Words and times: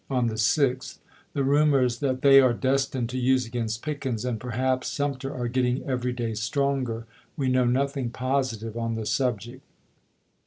On 0.09 0.25
the 0.25 0.33
6th: 0.33 0.97
"The 1.33 1.43
rumors 1.43 1.99
that 1.99 2.23
they 2.23 2.41
are 2.41 2.55
destined 2.55 3.07
to 3.09 3.19
use 3.19 3.45
against 3.45 3.83
Pickens, 3.83 4.25
and 4.25 4.39
perhaps 4.39 4.87
Sumter, 4.87 5.31
are 5.31 5.47
getting 5.47 5.83
every 5.83 6.11
ibid.,^^^ 6.11 6.17
day 6.17 6.33
stronger. 6.33 7.05
We 7.37 7.49
know 7.49 7.65
nothing 7.65 8.09
positive 8.09 8.75
on 8.75 8.95
the 8.95 9.05
subject." 9.05 9.61